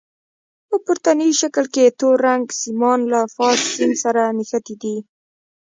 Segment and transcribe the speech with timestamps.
[0.69, 4.95] په پورتني شکل کې تور رنګ سیمان له فاز سیم سره نښتي دي.